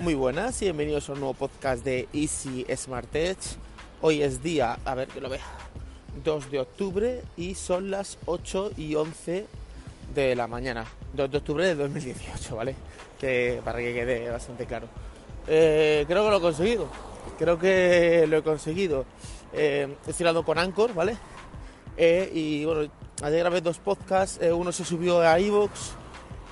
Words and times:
Muy 0.00 0.14
buenas 0.14 0.62
y 0.62 0.66
bienvenidos 0.66 1.08
a 1.08 1.14
un 1.14 1.18
nuevo 1.18 1.34
podcast 1.34 1.84
de 1.84 2.06
Easy 2.12 2.64
Smart 2.76 3.12
Edge. 3.16 3.56
Hoy 4.00 4.22
es 4.22 4.40
día, 4.44 4.78
a 4.84 4.94
ver 4.94 5.08
que 5.08 5.20
lo 5.20 5.28
vea, 5.28 5.42
2 6.22 6.52
de 6.52 6.60
octubre 6.60 7.22
y 7.36 7.56
son 7.56 7.90
las 7.90 8.16
8 8.26 8.74
y 8.76 8.94
11 8.94 9.46
de 10.14 10.36
la 10.36 10.46
mañana. 10.46 10.84
2 11.14 11.32
de 11.32 11.38
octubre 11.38 11.66
de 11.66 11.74
2018, 11.74 12.54
¿vale? 12.54 12.76
Que, 13.18 13.60
para 13.64 13.80
que 13.80 13.92
quede 13.92 14.30
bastante 14.30 14.66
claro. 14.66 14.86
Eh, 15.48 16.04
creo 16.06 16.24
que 16.24 16.30
lo 16.30 16.36
he 16.36 16.42
conseguido. 16.42 16.86
Creo 17.36 17.58
que 17.58 18.24
lo 18.28 18.36
he 18.36 18.42
conseguido. 18.44 19.04
Eh, 19.52 19.96
estoy 20.06 20.24
hablando 20.28 20.44
con 20.44 20.58
Anchor, 20.58 20.94
¿vale? 20.94 21.16
Eh, 21.96 22.30
y 22.32 22.64
bueno, 22.64 22.88
ayer 23.20 23.40
grabé 23.40 23.60
dos 23.62 23.78
podcasts. 23.78 24.38
uno 24.52 24.70
se 24.70 24.84
subió 24.84 25.20
a 25.22 25.40
iVoox, 25.40 25.72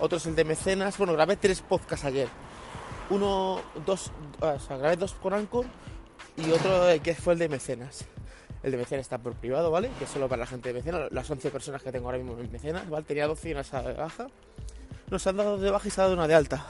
otro 0.00 0.18
es 0.18 0.26
el 0.26 0.34
de 0.34 0.42
Mecenas. 0.42 0.98
Bueno, 0.98 1.12
grabé 1.12 1.36
tres 1.36 1.60
podcasts 1.60 2.04
ayer. 2.04 2.26
Uno, 3.08 3.60
dos, 3.84 4.10
o 4.40 4.58
sea, 4.58 4.76
grabé 4.76 4.96
dos 4.96 5.14
con 5.14 5.32
Anchor 5.32 5.66
y 6.36 6.50
otro 6.50 6.88
eh, 6.90 7.00
que 7.00 7.14
fue 7.14 7.34
el 7.34 7.38
de 7.38 7.48
Mecenas. 7.48 8.04
El 8.62 8.72
de 8.72 8.78
Mecenas 8.78 9.06
está 9.06 9.18
por 9.18 9.34
privado, 9.34 9.70
¿vale? 9.70 9.90
Que 9.98 10.04
es 10.04 10.10
solo 10.10 10.28
para 10.28 10.40
la 10.40 10.46
gente 10.46 10.72
de 10.72 10.74
Mecenas. 10.74 11.12
Las 11.12 11.30
11 11.30 11.50
personas 11.50 11.82
que 11.82 11.92
tengo 11.92 12.06
ahora 12.06 12.18
mismo 12.18 12.36
en 12.38 12.50
Mecenas, 12.50 12.88
¿vale? 12.90 13.04
Tenía 13.04 13.28
12 13.28 13.48
y 13.48 13.52
una 13.52 13.62
de 13.62 13.92
baja. 13.92 14.26
Nos 15.08 15.26
han 15.26 15.36
dado 15.36 15.56
de 15.56 15.70
baja 15.70 15.86
y 15.86 15.90
se 15.90 16.00
ha 16.00 16.04
dado 16.04 16.14
una 16.14 16.26
de 16.26 16.34
alta. 16.34 16.66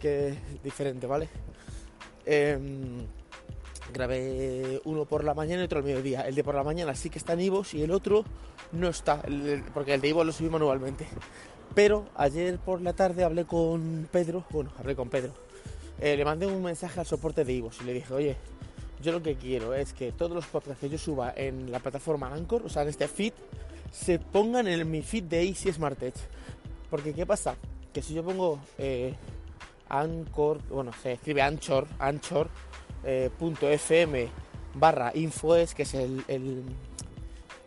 Que 0.00 0.28
es 0.28 0.62
diferente, 0.62 1.06
¿vale? 1.06 1.28
Em, 2.26 3.06
grabé 3.94 4.80
uno 4.84 5.06
por 5.06 5.24
la 5.24 5.32
mañana 5.32 5.62
y 5.62 5.64
otro 5.64 5.78
al 5.78 5.84
mediodía. 5.84 6.20
El 6.22 6.34
de 6.34 6.44
por 6.44 6.54
la 6.54 6.64
mañana 6.64 6.94
sí 6.94 7.08
que 7.08 7.18
está 7.18 7.32
en 7.32 7.40
Ivos 7.40 7.72
y 7.72 7.82
el 7.82 7.92
otro 7.92 8.24
no 8.72 8.88
está, 8.88 9.22
porque 9.72 9.94
el 9.94 10.00
de 10.02 10.08
Ivos 10.08 10.26
lo 10.26 10.32
subí 10.32 10.50
manualmente. 10.50 11.06
Pero 11.74 12.06
ayer 12.14 12.58
por 12.58 12.82
la 12.82 12.92
tarde 12.92 13.24
hablé 13.24 13.46
con 13.46 14.06
Pedro, 14.12 14.44
bueno, 14.50 14.70
hablé 14.78 14.94
con 14.94 15.08
Pedro. 15.08 15.32
Eh, 16.00 16.16
le 16.16 16.24
mandé 16.24 16.46
un 16.46 16.62
mensaje 16.62 16.98
al 17.00 17.06
soporte 17.06 17.44
de 17.44 17.52
Ivos 17.52 17.78
y 17.80 17.84
le 17.84 17.92
dije, 17.92 18.12
oye, 18.12 18.36
yo 19.02 19.12
lo 19.12 19.22
que 19.22 19.36
quiero 19.36 19.74
es 19.74 19.92
que 19.92 20.12
todos 20.12 20.32
los 20.32 20.46
podcasts 20.46 20.80
que 20.80 20.88
yo 20.88 20.98
suba 20.98 21.32
en 21.36 21.70
la 21.70 21.80
plataforma 21.80 22.32
Anchor, 22.32 22.62
o 22.64 22.68
sea, 22.68 22.82
en 22.82 22.88
este 22.88 23.08
feed, 23.08 23.32
se 23.92 24.18
pongan 24.18 24.66
en 24.68 24.90
mi 24.90 25.02
feed 25.02 25.24
de 25.24 25.42
Easy 25.42 25.72
Smart 25.72 26.02
Edge. 26.02 26.20
Porque, 26.90 27.12
¿qué 27.12 27.26
pasa? 27.26 27.56
Que 27.92 28.02
si 28.02 28.14
yo 28.14 28.24
pongo 28.24 28.58
eh, 28.78 29.14
Anchor, 29.88 30.60
bueno, 30.68 30.92
se 31.02 31.12
escribe 31.12 31.42
Anchor, 31.42 31.86
Anchor, 31.98 32.48
eh, 33.04 33.30
barra 34.74 35.12
infoes, 35.14 35.74
que 35.74 35.82
es 35.82 35.94
el, 35.94 36.24
el, 36.28 36.62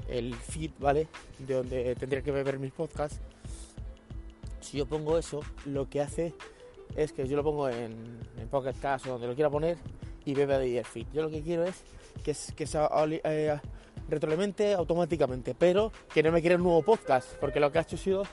el 0.07 0.33
feed, 0.33 0.71
¿vale? 0.79 1.07
De 1.39 1.53
donde 1.53 1.95
tendría 1.95 2.21
que 2.21 2.31
ver 2.31 2.59
mis 2.59 2.71
podcasts. 2.71 3.19
Si 4.61 4.77
yo 4.77 4.87
pongo 4.87 5.17
eso, 5.17 5.41
lo 5.65 5.87
que 5.89 6.01
hace 6.01 6.33
es 6.95 7.11
que 7.11 7.27
yo 7.27 7.35
lo 7.38 7.43
pongo 7.43 7.69
en, 7.69 8.19
en 8.38 8.47
Pocket 8.49 8.73
Cast 8.81 9.05
o 9.07 9.09
donde 9.11 9.27
lo 9.27 9.35
quiera 9.35 9.49
poner 9.49 9.77
y 10.25 10.33
bebe 10.33 10.57
de 10.59 10.83
feed. 10.83 11.07
Yo 11.13 11.21
lo 11.23 11.29
que 11.29 11.41
quiero 11.41 11.63
es 11.65 11.83
que, 12.23 12.35
que 12.55 12.65
se 12.67 12.79
eh, 13.23 13.59
retroalimente 14.09 14.73
automáticamente, 14.73 15.53
pero 15.55 15.91
que 16.13 16.23
no 16.23 16.31
me 16.31 16.41
quiera 16.41 16.55
un 16.55 16.63
nuevo 16.63 16.81
podcast, 16.83 17.33
porque 17.39 17.59
lo 17.59 17.71
que 17.71 17.79
ha 17.79 17.81
hecho 17.81 17.95
ha 17.95 17.99
sido... 17.99 18.23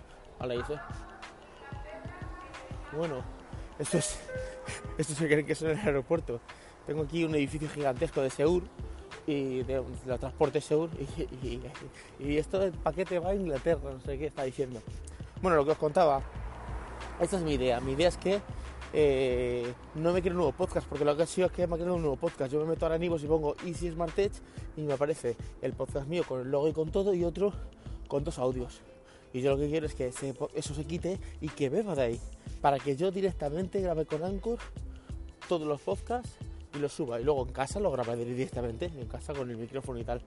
Bueno, 2.96 3.22
esto 3.78 3.98
es... 3.98 4.19
Esto 4.98 5.14
se 5.14 5.26
cree 5.26 5.44
que 5.44 5.54
es 5.54 5.62
en 5.62 5.70
el 5.70 5.78
aeropuerto. 5.78 6.41
Tengo 6.86 7.02
aquí 7.02 7.24
un 7.24 7.34
edificio 7.34 7.69
gigantesco 7.69 8.20
de 8.20 8.30
Seur 8.30 8.62
y 9.26 9.62
de, 9.64 9.82
de 10.04 10.19
transporte 10.19 10.60
Seur 10.60 10.88
y, 11.19 11.22
y- 11.47 11.62
y 12.20 12.36
esto 12.36 12.58
del 12.58 12.72
paquete 12.72 13.19
va 13.19 13.30
a 13.30 13.34
Inglaterra, 13.34 13.80
no 13.92 14.00
sé 14.00 14.19
qué 14.19 14.26
está 14.26 14.44
diciendo. 14.44 14.80
Bueno, 15.41 15.56
lo 15.56 15.64
que 15.64 15.72
os 15.72 15.78
contaba, 15.78 16.22
esta 17.23 17.37
es 17.37 17.42
mi 17.42 17.55
idea. 17.55 17.81
Mi 17.81 17.92
idea 17.92 18.09
es 18.09 18.17
que 18.17 18.41
eh, 18.92 19.73
no 19.95 20.12
me 20.12 20.20
quiero 20.20 20.34
un 20.34 20.42
nuevo 20.42 20.53
podcast, 20.53 20.87
porque 20.87 21.05
lo 21.05 21.17
que 21.17 21.23
ha 21.23 21.27
sido 21.27 21.47
es 21.47 21.53
que 21.53 21.67
me 21.67 21.75
ha 21.75 21.78
querido 21.78 21.95
un 21.95 22.03
nuevo 22.03 22.17
podcast. 22.17 22.53
Yo 22.53 22.61
me 22.61 22.67
meto 22.67 22.84
ahora 22.84 22.97
en 22.97 23.05
y 23.05 23.09
pongo 23.09 23.56
Easy 23.65 23.91
Smart 23.91 24.19
Edge 24.19 24.41
y 24.77 24.83
me 24.83 24.94
aparece 24.94 25.37
el 25.62 25.72
podcast 25.72 26.06
mío 26.09 26.25
con 26.27 26.41
el 26.41 26.50
logo 26.50 26.69
y 26.69 26.72
con 26.72 26.91
todo 26.91 27.15
y 27.15 27.25
otro 27.25 27.53
con 28.09 28.25
dos 28.25 28.38
audios. 28.38 28.81
Y 29.32 29.41
yo 29.41 29.53
lo 29.53 29.59
que 29.59 29.69
quiero 29.71 29.87
es 29.87 29.94
que 29.94 30.09
eso 30.09 30.75
se 30.75 30.84
quite 30.84 31.19
y 31.41 31.49
que 31.49 31.71
beba 31.71 31.94
de 31.94 32.03
ahí, 32.03 32.21
para 32.61 32.78
que 32.78 32.97
yo 32.97 33.11
directamente 33.11 33.81
grabe 33.81 34.05
con 34.05 34.22
Anchor 34.22 34.59
todos 35.49 35.66
los 35.66 35.81
podcasts 35.81 36.37
y 36.75 36.78
los 36.78 36.93
suba. 36.93 37.21
Y 37.21 37.25
luego 37.25 37.47
en 37.47 37.53
casa 37.53 37.81
lo 37.81 37.91
grabaré 37.91 38.25
directamente, 38.25 38.87
en 38.87 39.06
casa 39.06 39.33
con 39.34 39.50
el 39.50 39.56
micrófono 39.56 39.99
y 39.99 40.05
tal. 40.05 40.21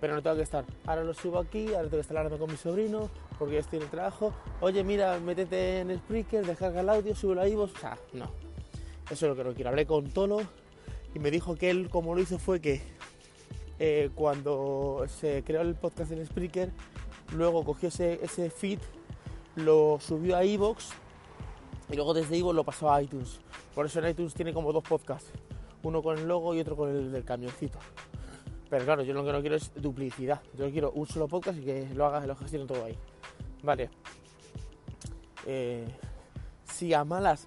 Pero 0.00 0.14
no 0.14 0.22
tengo 0.22 0.36
que 0.36 0.42
estar, 0.42 0.64
ahora 0.86 1.04
lo 1.04 1.14
subo 1.14 1.38
aquí, 1.38 1.68
ahora 1.68 1.82
tengo 1.82 1.96
que 1.96 2.00
estar 2.00 2.16
hablando 2.16 2.38
con 2.38 2.50
mi 2.50 2.56
sobrino, 2.56 3.08
porque 3.38 3.58
estoy 3.58 3.78
en 3.78 3.84
el 3.84 3.90
trabajo. 3.90 4.32
Oye, 4.60 4.82
mira, 4.84 5.18
métete 5.20 5.80
en 5.80 5.96
Spreaker, 5.98 6.46
descarga 6.46 6.80
el 6.80 6.88
audio, 6.88 7.14
súbelo 7.14 7.42
a 7.42 7.48
iVoox. 7.48 7.74
O 7.74 7.78
sea, 7.78 7.98
no. 8.12 8.30
Eso 9.10 9.26
es 9.26 9.30
lo 9.30 9.36
que 9.36 9.44
no 9.44 9.54
quiero. 9.54 9.70
Hablé 9.70 9.86
con 9.86 10.10
Tolo 10.10 10.40
y 11.14 11.18
me 11.18 11.30
dijo 11.30 11.56
que 11.56 11.70
él, 11.70 11.90
como 11.90 12.14
lo 12.14 12.20
hizo, 12.20 12.38
fue 12.38 12.60
que 12.60 12.80
eh, 13.78 14.10
cuando 14.14 15.04
se 15.08 15.42
creó 15.44 15.60
el 15.62 15.74
podcast 15.74 16.12
en 16.12 16.24
Spreaker, 16.24 16.70
luego 17.34 17.64
cogió 17.64 17.88
ese, 17.88 18.20
ese 18.22 18.50
feed, 18.50 18.78
lo 19.56 19.98
subió 20.00 20.36
a 20.36 20.44
iVoox 20.44 20.90
y 21.90 21.96
luego 21.96 22.14
desde 22.14 22.36
iVoox 22.38 22.54
lo 22.54 22.64
pasó 22.64 22.92
a 22.92 23.02
iTunes. 23.02 23.40
Por 23.74 23.86
eso 23.86 23.98
en 23.98 24.10
iTunes 24.10 24.34
tiene 24.34 24.52
como 24.52 24.72
dos 24.72 24.84
podcasts, 24.84 25.30
uno 25.82 26.02
con 26.02 26.18
el 26.18 26.26
logo 26.28 26.54
y 26.54 26.60
otro 26.60 26.76
con 26.76 26.90
el 26.90 27.12
del 27.12 27.24
camioncito. 27.24 27.78
Pero 28.70 28.84
claro, 28.84 29.02
yo 29.02 29.12
lo 29.14 29.24
que 29.24 29.32
no 29.32 29.40
quiero 29.40 29.56
es 29.56 29.70
duplicidad. 29.74 30.40
Yo 30.56 30.70
quiero 30.70 30.92
un 30.92 31.06
solo 31.06 31.28
podcast 31.28 31.58
y 31.58 31.62
que 31.62 31.88
lo 31.94 32.06
haga, 32.06 32.24
lo 32.26 32.34
gestione 32.36 32.66
todo 32.66 32.84
ahí. 32.84 32.96
Vale. 33.62 33.90
Eh, 35.46 35.86
si 36.64 36.94
a 36.94 37.04
malas. 37.04 37.46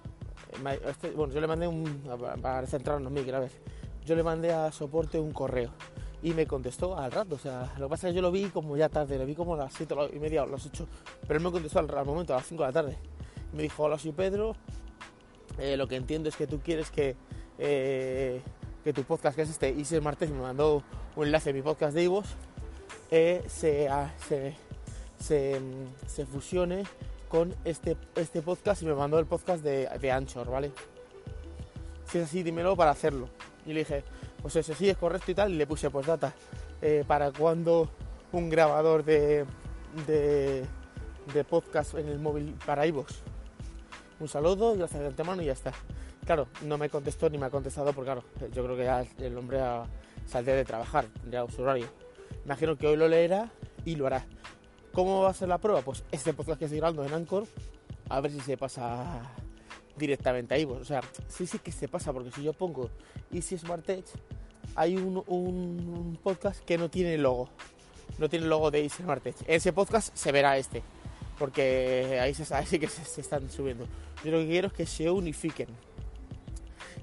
eh, 0.64 0.80
este- 0.86 1.10
bueno, 1.10 1.32
yo 1.34 1.40
le 1.40 1.46
mandé 1.46 1.66
un. 1.66 2.02
Para 2.40 2.66
centrarnos, 2.66 3.10
Miguel, 3.10 3.34
a 3.34 3.40
ver. 3.40 3.50
Yo 4.04 4.14
le 4.14 4.22
mandé 4.22 4.52
a 4.52 4.70
soporte 4.70 5.18
un 5.18 5.32
correo 5.32 5.70
y 6.22 6.32
me 6.32 6.46
contestó 6.46 6.96
al 6.96 7.10
rato. 7.10 7.34
O 7.34 7.38
sea, 7.38 7.72
lo 7.78 7.86
que 7.86 7.90
pasa 7.90 8.08
es 8.08 8.12
que 8.12 8.16
yo 8.16 8.22
lo 8.22 8.30
vi 8.30 8.44
como 8.44 8.76
ya 8.76 8.88
tarde, 8.88 9.18
lo 9.18 9.26
vi 9.26 9.34
como 9.34 9.54
a 9.54 9.58
las 9.58 9.72
7 9.74 9.94
y 10.14 10.18
media 10.20 10.44
o 10.44 10.46
las 10.46 10.64
8. 10.66 10.86
Pero 11.22 11.38
él 11.38 11.44
me 11.44 11.50
contestó 11.50 11.80
al, 11.80 11.92
al 11.92 12.06
momento, 12.06 12.32
a 12.34 12.36
las 12.36 12.46
5 12.46 12.62
de 12.62 12.68
la 12.68 12.72
tarde. 12.72 12.98
Me 13.52 13.62
dijo: 13.64 13.82
Hola, 13.82 13.98
soy 13.98 14.12
Pedro. 14.12 14.54
Eh, 15.58 15.76
lo 15.76 15.88
que 15.88 15.96
entiendo 15.96 16.28
es 16.28 16.36
que 16.36 16.46
tú 16.46 16.60
quieres 16.60 16.90
que. 16.90 17.16
Eh, 17.58 18.40
que 18.84 18.92
tu 18.92 19.04
podcast, 19.04 19.36
que 19.36 19.42
es 19.42 19.50
este, 19.50 19.68
el 19.70 20.02
martes 20.02 20.30
me 20.30 20.40
mandó 20.40 20.82
un 21.16 21.26
enlace 21.26 21.50
a 21.50 21.52
mi 21.52 21.62
podcast 21.62 21.94
de 21.94 22.04
Ivos, 22.04 22.26
eh, 23.10 23.44
se, 23.48 23.88
ah, 23.88 24.12
se, 24.28 24.54
se, 25.18 25.60
mm, 25.60 26.08
se 26.08 26.26
fusione 26.26 26.84
con 27.28 27.54
este, 27.64 27.96
este 28.14 28.42
podcast 28.42 28.82
y 28.82 28.86
me 28.86 28.94
mandó 28.94 29.18
el 29.18 29.26
podcast 29.26 29.62
de, 29.62 29.88
de 30.00 30.12
Anchor, 30.12 30.50
¿vale? 30.50 30.72
Si 32.10 32.18
es 32.18 32.24
así, 32.24 32.42
dímelo 32.42 32.76
para 32.76 32.92
hacerlo. 32.92 33.28
Y 33.64 33.72
le 33.72 33.80
dije, 33.80 34.04
pues 34.40 34.54
eso 34.56 34.74
sí 34.74 34.88
es 34.88 34.96
correcto 34.96 35.30
y 35.30 35.34
tal, 35.34 35.52
y 35.52 35.56
le 35.56 35.66
puse 35.66 35.90
pues 35.90 36.06
data. 36.06 36.32
¿Para 37.08 37.32
cuando 37.32 37.88
un 38.30 38.48
grabador 38.48 39.02
de, 39.04 39.44
de, 40.06 40.64
de 41.34 41.44
podcast 41.44 41.94
en 41.94 42.06
el 42.06 42.20
móvil 42.20 42.54
para 42.64 42.86
iVoox? 42.86 43.12
Un 44.18 44.28
saludo, 44.28 44.74
gracias 44.76 45.00
de 45.00 45.08
antemano 45.08 45.42
y 45.42 45.46
ya 45.46 45.52
está. 45.52 45.72
Claro, 46.26 46.48
no 46.62 46.76
me 46.76 46.90
contestó 46.90 47.30
ni 47.30 47.38
me 47.38 47.46
ha 47.46 47.50
contestado 47.50 47.92
porque 47.92 48.10
claro, 48.10 48.24
yo 48.52 48.64
creo 48.64 48.76
que 48.76 48.84
ya 48.84 49.06
el 49.24 49.38
hombre 49.38 49.60
ha- 49.60 49.86
saldría 50.26 50.56
de 50.56 50.64
trabajar, 50.64 51.06
tendría 51.20 51.46
su. 51.48 51.64
Imagino 52.44 52.76
que 52.76 52.88
hoy 52.88 52.96
lo 52.96 53.06
leerá 53.08 53.50
y 53.84 53.94
lo 53.94 54.08
hará. 54.08 54.26
¿Cómo 54.92 55.22
va 55.22 55.30
a 55.30 55.34
ser 55.34 55.48
la 55.48 55.58
prueba? 55.58 55.82
Pues 55.82 56.02
este 56.10 56.32
podcast 56.32 56.58
que 56.58 56.64
estoy 56.64 56.78
grabando 56.78 57.04
en 57.04 57.14
Anchor, 57.14 57.44
a 58.08 58.20
ver 58.20 58.32
si 58.32 58.40
se 58.40 58.56
pasa 58.56 59.22
directamente 59.96 60.54
a 60.54 60.58
iVoox. 60.58 60.80
O 60.80 60.84
sea, 60.84 61.00
sí, 61.28 61.46
sí 61.46 61.58
que 61.60 61.70
se 61.70 61.86
pasa, 61.86 62.12
porque 62.12 62.32
si 62.32 62.42
yo 62.42 62.52
pongo 62.52 62.90
Easy 63.32 63.56
Smart 63.56 63.88
Edge, 63.88 64.08
hay 64.74 64.96
un, 64.96 66.18
podcast 66.24 66.64
que 66.64 66.76
no 66.76 66.88
tiene 66.90 67.18
logo. 67.18 67.48
No 68.18 68.28
tiene 68.28 68.46
logo 68.46 68.70
de 68.72 68.82
Easy 68.82 69.02
Smart 69.02 69.24
Edge. 69.26 69.44
Ese 69.46 69.72
podcast 69.72 70.16
se 70.16 70.32
verá 70.32 70.58
este, 70.58 70.82
porque 71.38 72.18
ahí, 72.20 72.34
se, 72.34 72.52
ahí 72.52 72.66
sí 72.66 72.78
que 72.80 72.88
se, 72.88 73.04
se 73.04 73.20
están 73.20 73.48
subiendo. 73.48 73.86
Yo 74.24 74.32
lo 74.32 74.38
que 74.38 74.46
quiero 74.48 74.68
es 74.68 74.72
que 74.72 74.86
se 74.86 75.08
unifiquen. 75.08 75.68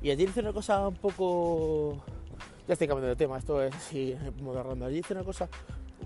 Y 0.03 0.11
ayer 0.11 0.29
hice 0.29 0.41
una 0.41 0.51
cosa 0.51 0.87
un 0.87 0.95
poco... 0.95 2.03
Ya 2.67 2.73
estoy 2.73 2.87
cambiando 2.87 3.09
de 3.09 3.15
tema, 3.15 3.37
esto 3.37 3.63
es 3.63 3.73
así, 3.73 4.15
modo 4.41 4.61
random. 4.61 4.87
Ayer 4.89 4.99
hice 4.99 5.13
una 5.13 5.23
cosa 5.23 5.49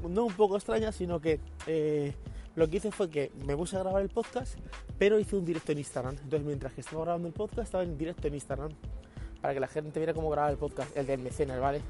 no 0.08 0.26
un 0.26 0.34
poco 0.34 0.56
extraña, 0.56 0.92
sino 0.92 1.20
que 1.20 1.40
eh, 1.66 2.14
lo 2.56 2.70
que 2.70 2.78
hice 2.78 2.92
fue 2.92 3.10
que 3.10 3.32
me 3.46 3.58
puse 3.58 3.76
a 3.76 3.80
grabar 3.80 4.04
el 4.04 4.10
podcast, 4.10 4.56
pero 5.00 5.20
hice 5.20 5.36
un 5.36 5.46
directo 5.46 5.72
en 5.72 5.80
Instagram. 5.80 6.14
Entonces, 6.14 6.44
mientras 6.44 6.74
que 6.74 6.82
estaba 6.82 7.04
grabando 7.04 7.28
el 7.28 7.34
podcast, 7.34 7.64
estaba 7.64 7.84
en 7.84 7.98
directo 7.98 8.28
en 8.28 8.36
Instagram. 8.36 8.72
Para 9.42 9.54
que 9.56 9.60
la 9.60 9.68
gente 9.68 10.00
viera 10.00 10.14
cómo 10.14 10.30
grababa 10.30 10.52
el 10.52 10.58
podcast, 10.58 10.96
el 10.96 11.08
del 11.08 11.20
mecenas, 11.20 11.60
¿vale? 11.60 11.82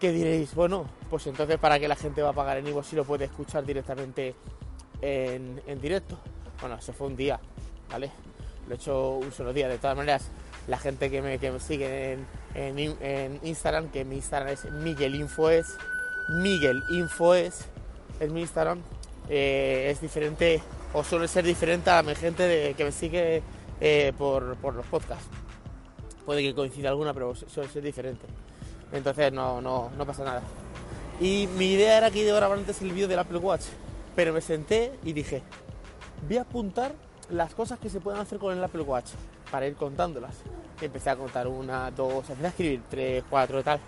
¿Qué 0.00 0.10
diréis? 0.10 0.54
Bueno, 0.54 0.86
pues 1.10 1.26
entonces, 1.26 1.58
¿para 1.58 1.78
qué 1.78 1.88
la 1.88 1.96
gente 1.96 2.22
va 2.22 2.30
a 2.30 2.34
pagar 2.34 2.56
en 2.58 2.66
Ivo 2.66 2.82
si 2.82 2.96
lo 2.96 3.04
puede 3.04 3.26
escuchar 3.26 3.64
directamente 3.64 4.34
en, 5.02 5.60
en 5.66 5.80
directo? 5.80 6.18
Bueno, 6.60 6.76
eso 6.76 6.94
fue 6.94 7.06
un 7.06 7.16
día, 7.16 7.40
¿vale? 7.90 8.10
Lo 8.68 8.74
he 8.74 8.76
hecho 8.76 9.12
un 9.12 9.32
solo 9.32 9.52
día. 9.52 9.68
De 9.68 9.78
todas 9.78 9.96
maneras, 9.96 10.30
la 10.66 10.78
gente 10.78 11.10
que 11.10 11.22
me, 11.22 11.38
que 11.38 11.50
me 11.52 11.60
sigue 11.60 12.12
en, 12.14 12.26
en, 12.54 12.78
in- 12.78 12.96
en 13.00 13.40
Instagram, 13.42 13.88
que 13.88 14.04
mi 14.04 14.16
Instagram 14.16 14.48
es 14.52 14.64
Miguel 14.72 15.14
Infoes, 15.14 15.66
Miguel 16.28 16.82
Infoes, 16.90 17.66
es 18.18 18.30
mi 18.32 18.40
Instagram, 18.40 18.80
eh, 19.28 19.88
es 19.90 20.00
diferente 20.00 20.60
o 20.92 21.04
suele 21.04 21.28
ser 21.28 21.44
diferente 21.44 21.90
a 21.90 22.02
mi 22.02 22.14
gente 22.14 22.42
de, 22.44 22.74
que 22.74 22.84
me 22.84 22.92
sigue 22.92 23.42
eh, 23.80 24.12
por, 24.16 24.56
por, 24.56 24.74
los 24.74 24.86
podcasts. 24.86 25.26
Puede 26.24 26.42
que 26.42 26.54
coincida 26.54 26.88
alguna, 26.88 27.14
pero 27.14 27.34
suele 27.34 27.68
ser 27.70 27.82
diferente. 27.82 28.26
Entonces 28.92 29.32
no, 29.32 29.60
no, 29.60 29.90
no 29.96 30.06
pasa 30.06 30.24
nada. 30.24 30.42
Y 31.20 31.48
mi 31.56 31.72
idea 31.72 31.98
era 31.98 32.10
que 32.10 32.20
iba 32.22 32.32
a 32.32 32.36
grabar 32.36 32.58
antes 32.58 32.82
el 32.82 32.92
vídeo 32.92 33.08
del 33.08 33.18
Apple 33.18 33.38
Watch, 33.38 33.62
pero 34.16 34.32
me 34.32 34.40
senté 34.40 34.92
y 35.04 35.12
dije, 35.12 35.42
voy 36.26 36.38
a 36.38 36.42
apuntar 36.42 36.92
las 37.30 37.54
cosas 37.54 37.78
que 37.78 37.88
se 37.90 38.00
pueden 38.00 38.20
hacer 38.20 38.38
con 38.38 38.56
el 38.56 38.62
Apple 38.62 38.82
Watch 38.82 39.10
para 39.50 39.66
ir 39.66 39.74
contándolas. 39.74 40.36
empecé 40.80 41.10
a 41.10 41.16
contar 41.16 41.48
una, 41.48 41.90
dos, 41.90 42.28
empecé 42.28 42.46
a 42.46 42.50
escribir 42.50 42.82
tres, 42.88 43.24
cuatro, 43.28 43.62
tal. 43.62 43.80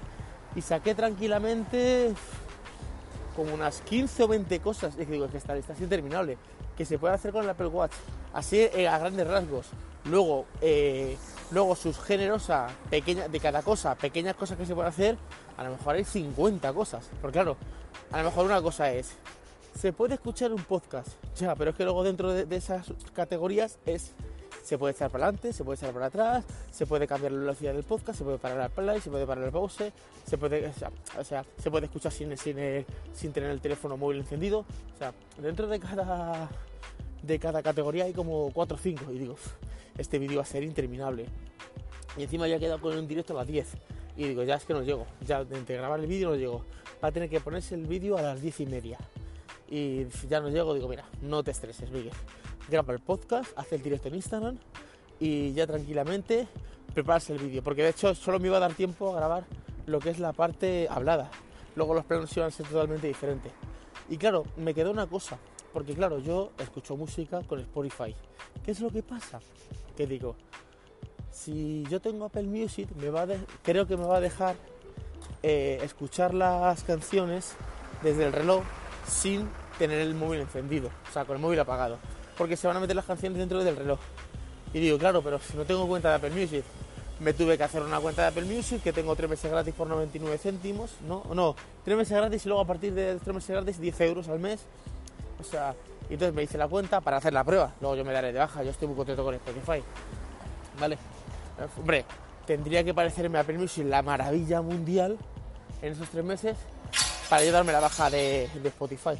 Y 0.54 0.62
saqué 0.62 0.94
tranquilamente 0.94 2.14
como 3.36 3.54
unas 3.54 3.80
15 3.82 4.22
o 4.24 4.28
20 4.28 4.60
cosas. 4.60 4.94
Y 4.98 5.04
digo, 5.04 5.26
es 5.26 5.30
que 5.30 5.38
esta 5.38 5.54
lista 5.54 5.72
es 5.72 5.80
interminable. 5.80 6.38
Que 6.76 6.84
se 6.84 6.98
puede 6.98 7.14
hacer 7.14 7.32
con 7.32 7.44
el 7.44 7.50
Apple 7.50 7.66
Watch. 7.66 7.92
Así 8.32 8.58
eh, 8.60 8.88
a 8.88 8.98
grandes 8.98 9.26
rasgos. 9.26 9.66
Luego, 10.04 10.46
eh, 10.60 11.16
luego 11.50 11.76
sus 11.76 11.98
generosas, 11.98 12.72
pequeñas, 12.88 13.30
de 13.30 13.40
cada 13.40 13.62
cosa, 13.62 13.94
pequeñas 13.94 14.36
cosas 14.36 14.56
que 14.56 14.64
se 14.64 14.74
pueden 14.74 14.88
hacer, 14.88 15.18
a 15.56 15.64
lo 15.64 15.70
mejor 15.70 15.96
hay 15.96 16.04
50 16.04 16.72
cosas. 16.72 17.08
Porque 17.20 17.38
claro, 17.38 17.56
a 18.10 18.18
lo 18.18 18.24
mejor 18.24 18.46
una 18.46 18.62
cosa 18.62 18.90
es, 18.92 19.12
se 19.78 19.92
puede 19.92 20.14
escuchar 20.14 20.52
un 20.52 20.62
podcast, 20.62 21.08
ya, 21.36 21.54
pero 21.54 21.70
es 21.70 21.76
que 21.76 21.84
luego 21.84 22.02
dentro 22.02 22.32
de, 22.32 22.56
esas 22.56 22.92
categorías 23.12 23.78
es 23.86 24.12
se 24.62 24.78
puede 24.78 24.92
echar 24.92 25.10
para 25.10 25.24
adelante, 25.24 25.52
se 25.52 25.64
puede 25.64 25.76
echar 25.76 25.92
para 25.92 26.06
atrás, 26.06 26.44
se 26.70 26.86
puede 26.86 27.06
cambiar 27.06 27.32
la 27.32 27.38
velocidad 27.38 27.72
del 27.72 27.84
podcast, 27.84 28.18
se 28.18 28.24
puede 28.24 28.38
parar 28.38 28.60
el 28.60 28.70
play, 28.70 29.00
se 29.00 29.10
puede 29.10 29.26
parar 29.26 29.44
el 29.44 29.50
pause, 29.50 29.92
se 30.26 30.38
puede, 30.38 30.72
o 31.18 31.24
sea, 31.24 31.44
se 31.56 31.70
puede 31.70 31.86
escuchar 31.86 32.12
sin, 32.12 32.36
sin, 32.36 32.56
sin, 33.12 33.32
tener 33.32 33.50
el 33.50 33.60
teléfono 33.60 33.96
móvil 33.96 34.18
encendido. 34.18 34.60
O 34.60 34.98
sea, 34.98 35.12
dentro 35.38 35.66
de 35.66 35.80
cada, 35.80 36.48
de 37.22 37.38
cada 37.38 37.62
categoría 37.62 38.04
hay 38.04 38.12
como 38.12 38.50
4 38.52 38.76
o 38.76 38.80
5 38.80 39.12
y 39.12 39.18
digo, 39.18 39.36
este 39.96 40.18
vídeo 40.18 40.36
va 40.36 40.42
a 40.42 40.46
ser 40.46 40.62
interminable. 40.62 41.26
Y 42.16 42.24
encima 42.24 42.48
ya 42.48 42.56
he 42.56 42.60
quedado 42.60 42.80
con 42.80 42.96
un 42.96 43.06
directo 43.06 43.34
a 43.34 43.36
las 43.36 43.46
10 43.46 43.66
y 44.16 44.24
digo, 44.28 44.42
ya 44.42 44.56
es 44.56 44.64
que 44.64 44.74
no 44.74 44.82
llego, 44.82 45.06
ya 45.24 45.44
de 45.44 45.62
grabar 45.64 46.00
el 46.00 46.06
vídeo 46.06 46.30
no 46.30 46.36
llego. 46.36 46.64
Va 47.02 47.08
a 47.08 47.12
tener 47.12 47.30
que 47.30 47.40
ponerse 47.40 47.74
el 47.74 47.86
vídeo 47.86 48.18
a 48.18 48.22
las 48.22 48.42
10 48.42 48.60
y 48.60 48.66
media 48.66 48.98
y 49.70 50.06
ya 50.28 50.40
no 50.40 50.48
llego, 50.48 50.74
digo, 50.74 50.88
mira, 50.88 51.04
no 51.20 51.42
te 51.42 51.50
estreses, 51.50 51.90
Miguel. 51.90 52.12
Graba 52.68 52.92
el 52.92 53.00
podcast, 53.00 53.56
hace 53.56 53.76
el 53.76 53.82
directo 53.82 54.08
en 54.08 54.16
Instagram 54.16 54.58
y 55.18 55.52
ya 55.54 55.66
tranquilamente 55.66 56.46
preparas 56.94 57.30
el 57.30 57.38
vídeo. 57.38 57.62
Porque 57.62 57.82
de 57.82 57.90
hecho 57.90 58.14
solo 58.14 58.38
me 58.38 58.48
iba 58.48 58.58
a 58.58 58.60
dar 58.60 58.74
tiempo 58.74 59.12
a 59.12 59.16
grabar 59.16 59.44
lo 59.86 59.98
que 60.00 60.10
es 60.10 60.18
la 60.18 60.32
parte 60.32 60.86
hablada. 60.90 61.30
Luego 61.76 61.94
los 61.94 62.04
planos 62.04 62.36
iban 62.36 62.48
a 62.48 62.50
ser 62.50 62.66
totalmente 62.66 63.06
diferentes. 63.06 63.52
Y 64.08 64.16
claro, 64.16 64.44
me 64.56 64.74
quedó 64.74 64.90
una 64.90 65.06
cosa. 65.06 65.38
Porque 65.72 65.94
claro, 65.94 66.18
yo 66.18 66.50
escucho 66.58 66.96
música 66.96 67.42
con 67.42 67.60
Spotify. 67.60 68.14
¿Qué 68.64 68.72
es 68.72 68.80
lo 68.80 68.90
que 68.90 69.02
pasa? 69.02 69.40
Que 69.96 70.06
digo, 70.06 70.36
si 71.30 71.84
yo 71.88 72.00
tengo 72.00 72.26
Apple 72.26 72.44
Music, 72.44 72.88
me 72.96 73.10
va 73.10 73.26
creo 73.62 73.86
que 73.86 73.96
me 73.96 74.04
va 74.04 74.16
a 74.16 74.20
dejar 74.20 74.56
eh, 75.42 75.78
escuchar 75.82 76.34
las 76.34 76.82
canciones 76.84 77.54
desde 78.02 78.26
el 78.26 78.32
reloj 78.32 78.62
sin 79.06 79.48
tener 79.78 80.00
el 80.00 80.14
móvil 80.14 80.40
encendido, 80.40 80.90
o 81.08 81.12
sea, 81.12 81.24
con 81.24 81.36
el 81.36 81.42
móvil 81.42 81.60
apagado, 81.60 81.98
porque 82.38 82.56
se 82.56 82.66
van 82.66 82.76
a 82.76 82.80
meter 82.80 82.96
las 82.96 83.04
canciones 83.04 83.38
dentro 83.38 83.62
del 83.62 83.76
reloj. 83.76 83.98
Y 84.72 84.80
digo, 84.80 84.96
claro, 84.96 85.20
pero 85.22 85.38
si 85.38 85.56
no 85.56 85.64
tengo 85.64 85.86
cuenta 85.86 86.10
de 86.10 86.14
Apple 86.14 86.30
Music, 86.30 86.64
me 87.20 87.32
tuve 87.32 87.58
que 87.58 87.64
hacer 87.64 87.82
una 87.82 87.98
cuenta 87.98 88.22
de 88.22 88.28
Apple 88.28 88.44
Music 88.44 88.82
que 88.82 88.92
tengo 88.92 89.16
3 89.16 89.28
meses 89.28 89.50
gratis 89.50 89.74
por 89.74 89.88
99 89.88 90.38
céntimos, 90.38 90.92
¿no? 91.06 91.24
No, 91.34 91.56
3 91.84 91.96
meses 91.96 92.16
gratis 92.16 92.46
y 92.46 92.48
luego 92.48 92.62
a 92.62 92.66
partir 92.66 92.94
de 92.94 93.16
3 93.16 93.34
meses 93.34 93.50
gratis 93.50 93.80
10 93.80 94.00
euros 94.02 94.28
al 94.28 94.38
mes. 94.38 94.60
O 95.40 95.44
sea, 95.44 95.74
entonces 96.08 96.34
me 96.34 96.44
hice 96.44 96.56
la 96.56 96.68
cuenta 96.68 97.00
para 97.00 97.16
hacer 97.16 97.32
la 97.32 97.44
prueba. 97.44 97.74
Luego 97.80 97.96
yo 97.96 98.04
me 98.04 98.12
daré 98.12 98.32
de 98.32 98.38
baja, 98.38 98.62
yo 98.62 98.70
estoy 98.70 98.88
muy 98.88 98.96
contento 98.96 99.24
con 99.24 99.34
Spotify. 99.34 99.82
¿Vale? 100.78 100.96
Hombre, 101.76 102.04
tendría 102.46 102.84
que 102.84 102.94
parecerme 102.94 103.38
Apple 103.38 103.58
Music 103.58 103.84
la 103.84 104.02
maravilla 104.02 104.62
mundial 104.62 105.18
en 105.82 105.92
esos 105.92 106.08
3 106.08 106.24
meses 106.24 106.56
para 107.28 107.42
ayudarme 107.42 107.72
la 107.72 107.80
baja 107.80 108.10
de, 108.10 108.44
Spotify. 108.64 109.18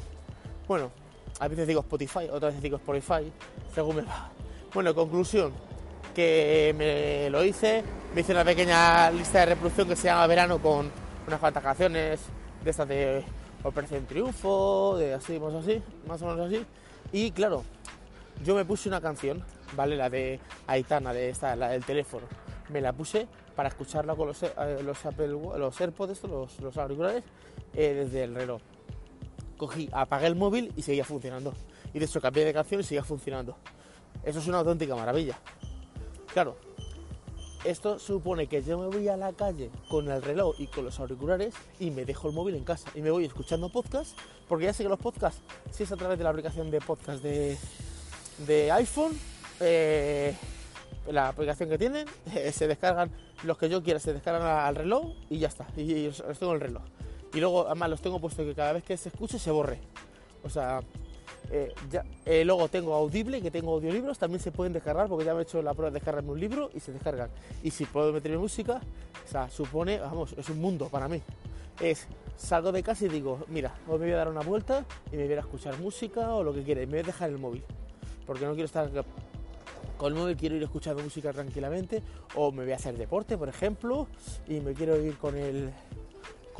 Bueno, 0.67 0.91
a 1.39 1.47
veces 1.47 1.67
digo 1.67 1.81
Spotify, 1.81 2.27
otras 2.31 2.51
veces 2.51 2.61
digo 2.61 2.77
Spotify, 2.77 3.31
según 3.73 3.97
me 3.97 4.01
va. 4.03 4.29
Bueno, 4.73 4.93
conclusión, 4.93 5.53
que 6.13 6.75
me 6.77 7.29
lo 7.29 7.43
hice, 7.43 7.83
me 8.13 8.21
hice 8.21 8.33
una 8.33 8.43
pequeña 8.43 9.09
lista 9.11 9.39
de 9.39 9.45
reproducción 9.47 9.87
que 9.87 9.95
se 9.95 10.05
llama 10.05 10.27
Verano 10.27 10.59
con 10.59 10.91
unas 11.27 11.39
cuantas 11.39 11.63
canciones 11.63 12.19
de 12.63 12.69
estas 12.69 12.87
de 12.87 13.23
Operación 13.63 14.05
Triunfo, 14.05 14.97
de 14.97 15.13
así, 15.13 15.39
más 15.39 15.53
así, 15.53 15.81
más 16.07 16.21
o 16.21 16.27
menos 16.27 16.47
así. 16.47 16.65
Y 17.11 17.31
claro, 17.31 17.63
yo 18.43 18.55
me 18.55 18.65
puse 18.65 18.89
una 18.89 19.01
canción, 19.01 19.43
¿vale? 19.75 19.95
La 19.95 20.09
de 20.09 20.39
Aitana, 20.67 21.13
de 21.13 21.29
esta, 21.29 21.55
la 21.55 21.69
del 21.69 21.83
teléfono. 21.83 22.27
Me 22.69 22.81
la 22.81 22.93
puse 22.93 23.27
para 23.55 23.69
escucharla 23.69 24.15
con 24.15 24.27
los, 24.27 24.43
eh, 24.43 24.51
los, 24.83 25.05
Apple, 25.05 25.37
AirPods, 25.79 26.23
los, 26.23 26.59
los 26.59 26.77
auriculares, 26.77 27.23
eh, 27.73 27.93
desde 27.93 28.23
el 28.23 28.35
reloj. 28.35 28.61
Cogí, 29.59 29.89
apagué 29.91 30.25
el 30.27 30.35
móvil 30.35 30.71
y 30.77 30.81
seguía 30.81 31.03
funcionando. 31.03 31.53
Y 31.93 31.99
de 31.99 32.05
hecho 32.05 32.21
cambié 32.21 32.45
de 32.45 32.53
canción 32.53 32.79
y 32.79 32.83
seguía 32.83 33.03
funcionando. 33.03 33.57
Eso 34.23 34.39
es 34.39 34.47
una 34.47 34.59
auténtica 34.59 34.95
maravilla. 34.95 35.37
Claro, 36.33 36.55
esto 37.65 37.99
supone 37.99 38.47
que 38.47 38.63
yo 38.63 38.77
me 38.77 38.87
voy 38.87 39.09
a 39.09 39.17
la 39.17 39.33
calle 39.33 39.69
con 39.89 40.09
el 40.09 40.21
reloj 40.21 40.55
y 40.59 40.67
con 40.67 40.85
los 40.85 40.97
auriculares 41.01 41.53
y 41.77 41.91
me 41.91 42.05
dejo 42.05 42.29
el 42.29 42.33
móvil 42.33 42.55
en 42.55 42.63
casa 42.63 42.89
y 42.95 43.01
me 43.01 43.11
voy 43.11 43.25
escuchando 43.25 43.69
podcast, 43.69 44.17
porque 44.47 44.65
ya 44.65 44.73
sé 44.73 44.83
que 44.83 44.89
los 44.89 44.99
podcasts, 44.99 45.41
si 45.69 45.83
es 45.83 45.91
a 45.91 45.97
través 45.97 46.17
de 46.17 46.23
la 46.23 46.29
aplicación 46.29 46.71
de 46.71 46.79
podcast 46.79 47.21
de, 47.21 47.57
de 48.47 48.71
iPhone, 48.71 49.11
eh, 49.59 50.33
la 51.11 51.27
aplicación 51.27 51.67
que 51.67 51.77
tienen, 51.77 52.07
se 52.53 52.65
descargan 52.65 53.11
los 53.43 53.57
que 53.57 53.67
yo 53.67 53.83
quiera, 53.83 53.99
se 53.99 54.13
descargan 54.13 54.43
al 54.43 54.75
reloj 54.75 55.13
y 55.29 55.39
ya 55.39 55.49
está, 55.49 55.67
y 55.75 56.05
los 56.05 56.39
tengo 56.39 56.53
en 56.53 56.61
el 56.61 56.61
reloj. 56.61 56.83
Y 57.33 57.39
luego, 57.39 57.67
además, 57.67 57.89
los 57.89 58.01
tengo 58.01 58.19
puesto 58.19 58.43
que 58.43 58.55
cada 58.55 58.73
vez 58.73 58.83
que 58.83 58.97
se 58.97 59.09
escuche 59.09 59.37
se 59.37 59.51
borre. 59.51 59.79
O 60.43 60.49
sea, 60.49 60.81
eh, 61.51 61.73
eh, 62.25 62.45
luego 62.45 62.67
tengo 62.67 62.93
Audible, 62.93 63.41
que 63.41 63.49
tengo 63.49 63.73
audiolibros, 63.73 64.19
también 64.19 64.39
se 64.39 64.51
pueden 64.51 64.73
descargar 64.73 65.07
porque 65.07 65.25
ya 65.25 65.33
me 65.33 65.39
he 65.39 65.43
hecho 65.43 65.61
la 65.61 65.73
prueba 65.73 65.89
de 65.89 65.95
descargarme 65.95 66.31
un 66.31 66.39
libro 66.39 66.69
y 66.73 66.79
se 66.79 66.91
descargan. 66.91 67.29
Y 67.63 67.71
si 67.71 67.85
puedo 67.85 68.13
meterme 68.13 68.37
música, 68.37 68.81
o 69.25 69.31
sea, 69.31 69.49
supone, 69.49 69.99
vamos, 69.99 70.33
es 70.37 70.49
un 70.49 70.59
mundo 70.59 70.89
para 70.89 71.07
mí. 71.07 71.21
Es, 71.79 72.07
salgo 72.35 72.71
de 72.71 72.83
casa 72.83 73.05
y 73.05 73.09
digo, 73.09 73.39
mira, 73.47 73.73
hoy 73.87 73.99
me 73.99 74.05
voy 74.05 74.13
a 74.13 74.17
dar 74.17 74.27
una 74.27 74.41
vuelta 74.41 74.85
y 75.11 75.17
me 75.17 75.25
voy 75.25 75.33
a, 75.33 75.39
escuchar 75.39 75.79
música 75.79 76.33
o 76.33 76.43
lo 76.43 76.53
que 76.53 76.63
quiera 76.63 76.81
y 76.81 76.85
me 76.85 76.93
voy 76.93 76.99
a 76.99 77.03
dejar 77.03 77.29
el 77.29 77.39
móvil. 77.39 77.63
Porque 78.27 78.45
no 78.45 78.51
quiero 78.51 78.65
estar 78.65 78.89
con 79.97 80.13
el 80.13 80.19
móvil, 80.19 80.37
quiero 80.37 80.55
ir 80.55 80.63
escuchando 80.63 81.01
música 81.01 81.33
tranquilamente 81.33 82.03
o 82.35 82.51
me 82.51 82.63
voy 82.63 82.73
a 82.73 82.75
hacer 82.75 82.95
deporte, 82.95 83.37
por 83.37 83.49
ejemplo, 83.49 84.07
y 84.47 84.59
me 84.59 84.73
quiero 84.73 85.01
ir 85.01 85.17
con 85.17 85.35
el 85.35 85.71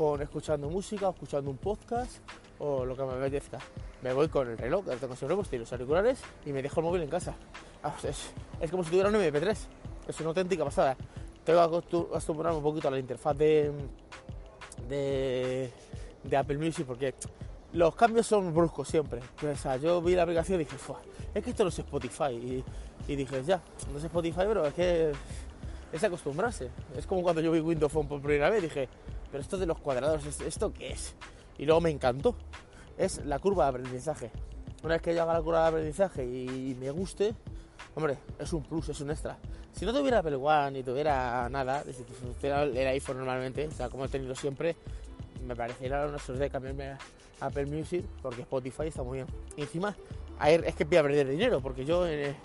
con 0.00 0.22
escuchando 0.22 0.70
música 0.70 1.10
escuchando 1.10 1.50
un 1.50 1.58
podcast 1.58 2.20
o 2.58 2.86
lo 2.86 2.96
que 2.96 3.02
me 3.02 3.12
apetezca. 3.12 3.58
Me 4.00 4.14
voy 4.14 4.28
con 4.28 4.48
el 4.48 4.56
reloj, 4.56 4.86
tengo 4.98 5.14
siempre 5.14 5.58
los 5.58 5.72
auriculares 5.72 6.22
y 6.46 6.54
me 6.54 6.62
dejo 6.62 6.80
el 6.80 6.86
móvil 6.86 7.02
en 7.02 7.10
casa. 7.10 7.34
Ah, 7.82 7.94
es, 8.02 8.70
como 8.70 8.82
si 8.82 8.88
tuviera 8.88 9.10
un 9.10 9.16
MP3. 9.16 9.58
Es 10.08 10.20
una 10.20 10.30
auténtica 10.30 10.64
pasada. 10.64 10.96
Tengo 11.44 11.82
que 11.82 11.96
acostumbrarme 11.98 12.56
un 12.56 12.62
poquito 12.62 12.88
a 12.88 12.92
la 12.92 12.98
interfaz 12.98 13.36
de, 13.36 13.70
de, 14.88 15.70
Apple 16.34 16.56
Music 16.56 16.86
porque 16.86 17.14
los 17.74 17.94
cambios 17.94 18.26
son 18.26 18.54
bruscos 18.54 18.88
siempre. 18.88 19.20
O 19.42 19.54
sea, 19.54 19.76
yo 19.76 20.00
vi 20.00 20.14
la 20.14 20.22
aplicación 20.22 20.62
y 20.62 20.64
dije, 20.64 20.76
es 21.34 21.44
que 21.44 21.50
esto 21.50 21.62
no 21.62 21.68
es 21.68 21.78
Spotify. 21.78 22.32
Y, 22.32 22.64
y, 23.06 23.16
dije, 23.16 23.44
ya, 23.44 23.60
no 23.92 23.98
es 23.98 24.04
Spotify, 24.04 24.44
pero 24.48 24.64
es 24.64 24.72
que 24.72 25.12
es 25.92 26.04
acostumbrarse. 26.04 26.70
Es 26.96 27.06
como 27.06 27.22
cuando 27.22 27.42
yo 27.42 27.52
vi 27.52 27.60
Windows 27.60 27.92
Phone 27.92 28.08
por 28.08 28.22
primera 28.22 28.48
vez, 28.48 28.62
dije, 28.62 28.88
pero 29.30 29.42
esto 29.42 29.58
de 29.58 29.66
los 29.66 29.78
cuadrados, 29.78 30.40
¿esto 30.40 30.72
qué 30.72 30.92
es? 30.92 31.14
Y 31.58 31.66
luego 31.66 31.80
me 31.80 31.90
encantó. 31.90 32.34
Es 32.98 33.24
la 33.24 33.38
curva 33.38 33.64
de 33.64 33.70
aprendizaje. 33.70 34.30
Una 34.82 34.94
vez 34.94 35.02
que 35.02 35.14
yo 35.14 35.22
haga 35.22 35.34
la 35.34 35.42
curva 35.42 35.62
de 35.62 35.68
aprendizaje 35.68 36.24
y 36.24 36.76
me 36.78 36.90
guste, 36.90 37.34
hombre, 37.94 38.18
es 38.38 38.52
un 38.52 38.62
plus, 38.62 38.88
es 38.88 39.00
un 39.00 39.10
extra. 39.10 39.38
Si 39.72 39.84
no 39.84 39.92
tuviera 39.92 40.18
Apple 40.18 40.36
One 40.36 40.72
ni 40.72 40.82
tuviera 40.82 41.48
nada, 41.48 41.82
si 41.84 42.02
tuviera 42.02 42.64
el 42.64 42.76
iPhone 42.76 43.18
normalmente, 43.18 43.68
o 43.68 43.70
sea, 43.70 43.88
como 43.88 44.04
he 44.04 44.08
tenido 44.08 44.34
siempre, 44.34 44.76
me 45.46 45.54
parecería 45.56 46.06
una 46.06 46.18
suerte 46.18 46.44
de 46.44 46.50
cambiarme 46.50 46.84
a 46.90 46.98
Apple 47.40 47.66
Music 47.66 48.04
porque 48.22 48.42
Spotify 48.42 48.88
está 48.88 49.02
muy 49.02 49.18
bien. 49.18 49.26
Y 49.56 49.62
encima, 49.62 49.94
es 50.44 50.74
que 50.74 50.84
voy 50.84 50.96
a 50.96 51.02
perder 51.02 51.28
dinero 51.28 51.60
porque 51.60 51.84
yo 51.84 52.06
en, 52.06 52.36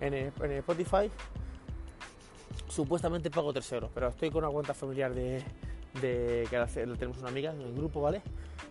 en 0.00 0.52
Spotify 0.52 1.10
supuestamente 2.68 3.30
pago 3.30 3.52
3 3.52 3.72
euros, 3.72 3.90
pero 3.94 4.08
estoy 4.08 4.30
con 4.30 4.44
una 4.44 4.52
cuenta 4.52 4.74
familiar 4.74 5.12
de, 5.14 5.42
de 6.00 6.46
que 6.50 6.58
tenemos 6.74 7.18
una 7.18 7.28
amiga 7.28 7.52
en 7.52 7.60
el 7.60 7.74
grupo, 7.74 8.00
¿vale? 8.00 8.22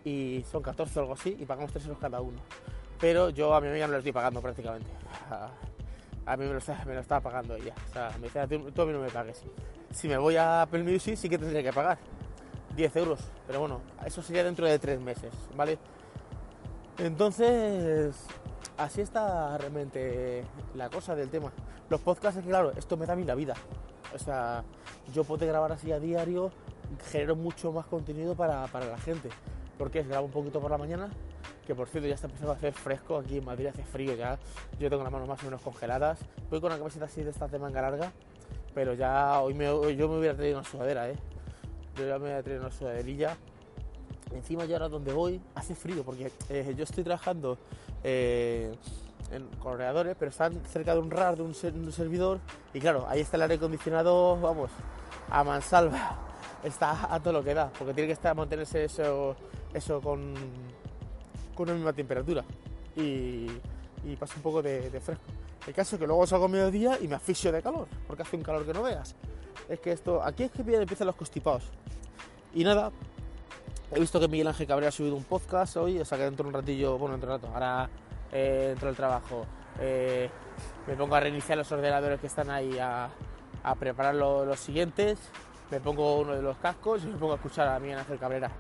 Y 0.03 0.43
son 0.51 0.61
14 0.61 0.99
o 0.99 1.01
algo 1.03 1.13
así 1.13 1.35
y 1.39 1.45
pagamos 1.45 1.71
3 1.71 1.85
euros 1.85 1.99
cada 1.99 2.21
uno. 2.21 2.39
Pero 2.99 3.29
yo 3.29 3.53
a 3.53 3.61
mi 3.61 3.67
amiga 3.67 3.87
no 3.87 3.93
lo 3.93 3.99
estoy 3.99 4.11
pagando 4.11 4.41
prácticamente. 4.41 4.89
A, 6.25 6.37
mí 6.37 6.45
me 6.45 6.53
lo, 6.53 6.59
estaba 6.99 7.21
pagando 7.21 7.55
ella. 7.55 7.73
O 7.89 7.93
sea, 7.93 8.11
me 8.17 8.27
dice, 8.27 8.47
tú, 8.47 8.81
a 8.81 8.85
mí 8.85 8.93
no 8.93 9.01
me 9.01 9.09
pagues. 9.09 9.43
Si 9.91 10.07
me 10.07 10.17
voy 10.17 10.37
a 10.37 10.63
Apple 10.63 10.83
Music 10.83 11.17
sí 11.17 11.29
que 11.29 11.37
tendría 11.37 11.63
que 11.63 11.73
pagar 11.73 11.97
10 12.75 12.95
euros. 12.97 13.19
Pero 13.45 13.59
bueno, 13.59 13.81
eso 14.05 14.21
sería 14.21 14.43
dentro 14.43 14.65
de 14.65 14.79
3 14.79 14.99
meses, 15.01 15.33
¿vale? 15.55 15.77
Entonces, 16.97 18.15
así 18.77 19.01
está 19.01 19.57
realmente 19.57 20.43
la 20.75 20.89
cosa 20.89 21.15
del 21.15 21.29
tema. 21.29 21.51
Los 21.89 22.01
podcasts, 22.01 22.37
es 22.37 22.43
que 22.43 22.49
claro, 22.49 22.71
esto 22.71 22.97
me 22.97 23.05
da 23.05 23.13
a 23.13 23.15
mí 23.15 23.23
la 23.23 23.35
vida. 23.35 23.55
O 24.13 24.19
sea, 24.19 24.63
yo 25.13 25.23
puedo 25.23 25.45
grabar 25.45 25.71
así 25.71 25.91
a 25.91 25.99
diario, 25.99 26.51
genero 27.11 27.35
mucho 27.35 27.71
más 27.71 27.85
contenido 27.85 28.35
para, 28.35 28.65
para 28.67 28.85
la 28.85 28.97
gente. 28.97 29.29
Porque 29.77 29.99
es 29.99 30.07
grabo 30.07 30.25
un 30.25 30.31
poquito 30.31 30.59
por 30.59 30.71
la 30.71 30.77
mañana, 30.77 31.09
que 31.65 31.75
por 31.75 31.87
cierto 31.87 32.07
ya 32.07 32.15
está 32.15 32.27
empezando 32.27 32.51
a 32.51 32.55
hacer 32.55 32.73
fresco, 32.73 33.17
aquí 33.17 33.37
en 33.37 33.45
Madrid 33.45 33.67
hace 33.67 33.83
frío 33.83 34.15
ya, 34.15 34.37
yo 34.79 34.89
tengo 34.89 35.03
las 35.03 35.11
manos 35.11 35.27
más 35.27 35.41
o 35.41 35.45
menos 35.45 35.61
congeladas, 35.61 36.19
voy 36.49 36.59
con 36.59 36.71
una 36.71 36.77
camiseta 36.77 37.05
así 37.05 37.23
de 37.23 37.29
estas 37.29 37.51
de 37.51 37.59
manga 37.59 37.81
larga, 37.81 38.11
pero 38.73 38.93
ya 38.93 39.41
hoy 39.41 39.53
me, 39.53 39.65
yo 39.95 40.07
me 40.09 40.19
hubiera 40.19 40.35
traído 40.35 40.59
una 40.59 40.67
sudadera, 40.67 41.09
¿eh? 41.09 41.15
yo 41.95 42.07
ya 42.07 42.17
me 42.17 42.25
hubiera 42.25 42.43
traído 42.43 42.61
una 42.61 42.71
sudaderilla, 42.71 43.37
encima 44.31 44.65
yo 44.65 44.75
ahora 44.75 44.89
donde 44.89 45.13
voy 45.13 45.41
hace 45.55 45.75
frío, 45.75 46.03
porque 46.03 46.31
eh, 46.49 46.73
yo 46.75 46.83
estoy 46.83 47.03
trabajando 47.03 47.57
eh, 48.03 48.75
en, 49.31 49.47
con 49.59 49.73
ordenadores, 49.73 50.15
pero 50.19 50.31
están 50.31 50.61
cerca 50.65 50.93
de 50.93 50.99
un 50.99 51.11
RAR, 51.11 51.37
de 51.37 51.43
un, 51.43 51.55
un 51.75 51.91
servidor, 51.91 52.39
y 52.73 52.79
claro, 52.79 53.05
ahí 53.07 53.21
está 53.21 53.37
el 53.37 53.43
aire 53.43 53.55
acondicionado, 53.55 54.39
vamos, 54.39 54.69
a 55.29 55.43
mansalva, 55.43 56.17
está 56.63 57.13
a 57.13 57.19
todo 57.19 57.33
lo 57.33 57.43
que 57.43 57.53
da, 57.53 57.71
porque 57.77 57.93
tiene 57.93 58.07
que 58.07 58.13
estar 58.13 58.35
mantenerse 58.35 58.85
eso, 58.85 59.35
eso 59.73 60.01
con 60.01 60.33
con 61.53 61.69
una 61.69 61.75
misma 61.75 61.93
temperatura 61.93 62.43
y, 62.95 63.47
y 64.03 64.15
pasa 64.19 64.33
un 64.35 64.41
poco 64.41 64.61
de, 64.61 64.89
de, 64.89 64.99
fresco. 64.99 65.23
El 65.67 65.73
caso 65.73 65.95
es 65.95 65.99
que 65.99 66.07
luego 66.07 66.27
salgo 66.27 66.45
a 66.45 66.47
mediodía 66.47 66.97
y 66.99 67.07
me 67.07 67.15
asfixio 67.15 67.51
de 67.51 67.61
calor, 67.61 67.87
porque 68.07 68.23
hace 68.23 68.35
un 68.35 68.43
calor 68.43 68.65
que 68.65 68.73
no 68.73 68.83
veas. 68.83 69.15
Es 69.69 69.79
que 69.79 69.91
esto, 69.91 70.21
aquí 70.21 70.43
es 70.43 70.51
que 70.51 70.61
empiezan 70.61 71.07
los 71.07 71.15
constipados. 71.15 71.63
Y 72.53 72.63
nada, 72.63 72.91
he 73.91 73.99
visto 73.99 74.19
que 74.19 74.27
Miguel 74.27 74.47
Ángel 74.47 74.67
Cabrera 74.67 74.89
ha 74.89 74.91
subido 74.91 75.15
un 75.15 75.23
podcast 75.23 75.77
hoy, 75.77 75.99
o 75.99 76.05
sea 76.05 76.17
que 76.17 76.25
dentro 76.25 76.43
de 76.43 76.49
un 76.49 76.53
ratillo, 76.53 76.97
bueno, 76.97 77.13
dentro 77.13 77.31
de 77.31 77.37
rato, 77.37 77.53
ahora 77.53 77.89
eh, 78.31 78.65
dentro 78.69 78.87
del 78.87 78.95
trabajo, 78.95 79.45
eh, 79.79 80.29
me 80.85 80.95
pongo 80.95 81.15
a 81.15 81.21
reiniciar 81.21 81.57
los 81.57 81.71
ordenadores 81.71 82.19
que 82.19 82.27
están 82.27 82.49
ahí 82.49 82.77
a, 82.79 83.09
preparar 83.79 84.15
lo, 84.15 84.43
los 84.43 84.59
siguientes, 84.59 85.17
me 85.73 85.79
pongo 85.79 86.19
uno 86.19 86.35
de 86.35 86.41
los 86.41 86.55
cascos 86.57 87.03
y 87.03 87.07
me 87.07 87.17
pongo 87.17 87.33
a 87.33 87.35
escuchar 87.35 87.67
a 87.67 87.79
Miguel 87.79 87.97
Ángel 87.97 88.19
Cabrera. 88.19 88.51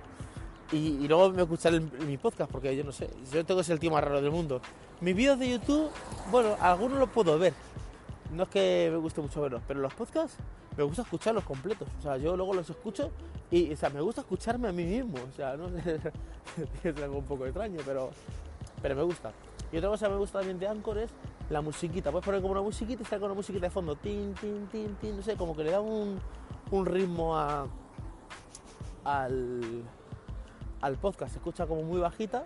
Y, 0.71 0.77
y, 0.77 1.07
luego 1.07 1.29
me 1.29 1.43
escuchar 1.43 1.79
mi 1.79 2.17
podcast, 2.17 2.51
porque 2.51 2.75
yo 2.75 2.83
no 2.83 2.91
sé, 2.91 3.07
yo 3.31 3.45
tengo 3.45 3.59
que 3.59 3.65
ser 3.65 3.73
el 3.73 3.79
tío 3.79 3.91
más 3.91 4.03
raro 4.03 4.19
del 4.19 4.31
mundo. 4.31 4.59
Mis 5.01 5.15
vídeos 5.15 5.37
de 5.37 5.51
YouTube, 5.51 5.91
bueno, 6.31 6.55
algunos 6.59 6.97
los 6.97 7.09
puedo 7.09 7.37
ver. 7.37 7.53
No 8.31 8.43
es 8.43 8.49
que 8.49 8.89
me 8.91 8.97
guste 8.97 9.21
mucho 9.21 9.41
verlos, 9.41 9.61
pero 9.67 9.79
los 9.79 9.93
podcasts 9.93 10.37
me 10.75 10.83
gusta 10.83 11.03
escucharlos 11.03 11.43
completos. 11.43 11.87
O 11.99 12.01
sea, 12.01 12.17
yo 12.17 12.35
luego 12.35 12.55
los 12.55 12.67
escucho 12.67 13.11
y, 13.51 13.71
o 13.71 13.77
sea, 13.77 13.91
me 13.91 14.01
gusta 14.01 14.21
escucharme 14.21 14.69
a 14.69 14.71
mí 14.71 14.83
mismo. 14.83 15.19
O 15.29 15.35
sea, 15.35 15.55
no 15.55 15.69
sé, 15.69 15.99
es 16.83 16.97
algo 16.97 17.19
un 17.19 17.25
poco 17.25 17.45
extraño, 17.45 17.79
pero, 17.85 18.09
pero 18.81 18.95
me 18.95 19.03
gusta. 19.03 19.31
Y 19.71 19.77
otra 19.77 19.89
cosa 19.89 20.07
que 20.07 20.13
me 20.13 20.17
gusta 20.17 20.39
también 20.39 20.57
de 20.57 20.67
Anchor 20.67 20.97
es 20.97 21.11
la 21.49 21.61
musiquita. 21.61 22.11
Puedes 22.11 22.25
poner 22.25 22.41
como 22.41 22.53
una 22.53 22.61
musiquita 22.61 23.01
y 23.01 23.03
estar 23.03 23.19
con 23.19 23.27
una 23.27 23.35
musiquita 23.35 23.67
de 23.67 23.69
fondo. 23.69 23.95
Tin, 23.95 24.33
tin, 24.35 24.67
tin, 24.67 24.95
tin. 24.95 25.17
No 25.17 25.21
sé, 25.21 25.35
como 25.35 25.55
que 25.55 25.63
le 25.63 25.71
da 25.71 25.81
un, 25.81 26.19
un 26.77 26.85
ritmo 26.85 27.37
a, 27.37 27.67
al 29.05 29.83
al 30.83 30.97
podcast 30.97 31.31
se 31.31 31.37
escucha 31.37 31.65
como 31.65 31.81
muy 31.81 31.99
bajita, 31.99 32.43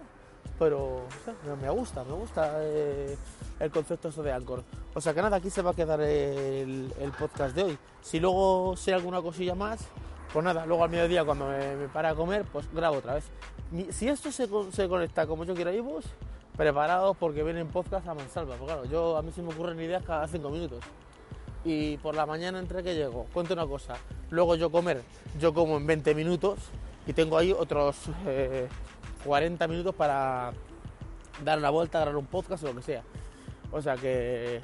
pero 0.59 0.97
o 0.97 1.07
sea, 1.25 1.55
me 1.55 1.69
gusta, 1.71 2.03
me 2.03 2.13
gusta 2.13 2.51
eh, 2.59 3.17
el 3.59 3.71
concepto 3.71 4.09
eso 4.09 4.21
de 4.21 4.31
Anchor. 4.31 4.63
O 4.93 5.01
sea 5.01 5.13
que 5.15 5.23
nada, 5.23 5.37
aquí 5.37 5.49
se 5.49 5.63
va 5.63 5.71
a 5.71 5.73
quedar 5.73 5.99
el, 6.01 6.93
el, 6.99 7.11
podcast 7.13 7.55
de 7.55 7.63
hoy. 7.63 7.77
Si 8.01 8.19
luego 8.19 8.77
sé 8.77 8.93
alguna 8.93 9.23
cosilla 9.23 9.55
más, 9.55 9.87
pues 10.31 10.45
nada, 10.45 10.67
luego 10.67 10.83
al 10.83 10.91
mediodía 10.91 11.25
cuando 11.25 11.47
me, 11.47 11.75
me 11.75 11.87
para 11.87 12.11
a 12.11 12.15
comer, 12.15 12.45
pues 12.53 12.71
grabo 12.71 12.97
otra 12.97 13.15
vez. 13.15 13.25
Si 13.89 14.07
esto 14.07 14.31
se, 14.31 14.47
se 14.71 14.87
conecta 14.87 15.25
como 15.25 15.43
yo 15.43 15.55
quiero 15.55 15.83
vos 15.83 16.05
preparados 16.55 17.17
porque 17.17 17.41
vienen 17.43 17.67
podcast 17.69 18.07
a 18.07 18.13
mansalva. 18.13 18.55
Porque 18.55 18.73
claro, 18.73 18.85
yo 18.85 19.17
a 19.17 19.23
mí 19.23 19.31
se 19.31 19.41
me 19.41 19.51
ocurren 19.51 19.81
ideas 19.81 20.03
cada 20.03 20.27
cinco 20.27 20.51
minutos. 20.51 20.83
Y 21.67 21.97
por 21.97 22.15
la 22.15 22.25
mañana 22.25 22.59
entre 22.59 22.81
que 22.81 22.95
llego, 22.95 23.25
cuento 23.33 23.53
una 23.53 23.67
cosa, 23.67 23.95
luego 24.29 24.55
yo 24.55 24.71
comer, 24.71 25.01
yo 25.37 25.53
como 25.53 25.75
en 25.75 25.85
20 25.85 26.15
minutos, 26.15 26.59
y 27.05 27.11
tengo 27.11 27.37
ahí 27.37 27.51
otros 27.51 27.97
eh, 28.25 28.69
40 29.25 29.67
minutos 29.67 29.93
para 29.93 30.53
dar 31.43 31.59
una 31.59 31.69
vuelta, 31.69 31.99
grabar 31.99 32.15
un 32.15 32.25
podcast 32.25 32.63
o 32.63 32.67
lo 32.67 32.75
que 32.75 32.83
sea. 32.83 33.03
O 33.73 33.81
sea 33.81 33.95
que 33.97 34.61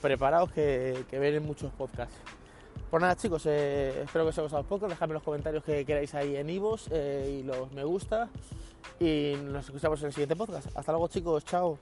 preparaos 0.00 0.50
que, 0.50 1.04
que 1.08 1.20
vienen 1.20 1.46
muchos 1.46 1.70
podcasts. 1.70 2.16
Pues 2.90 3.00
nada 3.00 3.14
chicos, 3.14 3.46
eh, 3.46 4.02
espero 4.02 4.24
que 4.24 4.30
os 4.30 4.34
haya 4.38 4.42
gustado 4.42 4.62
el 4.62 4.68
podcast, 4.68 4.90
dejadme 4.90 5.14
los 5.14 5.22
comentarios 5.22 5.62
que 5.62 5.84
queráis 5.84 6.12
ahí 6.16 6.34
en 6.34 6.50
Ivos 6.50 6.88
eh, 6.90 7.38
y 7.38 7.42
los 7.44 7.70
me 7.70 7.84
gusta 7.84 8.28
y 8.98 9.34
nos 9.44 9.66
escuchamos 9.66 10.00
en 10.00 10.06
el 10.06 10.12
siguiente 10.12 10.34
podcast. 10.34 10.66
Hasta 10.76 10.90
luego 10.90 11.06
chicos, 11.06 11.44
chao. 11.44 11.78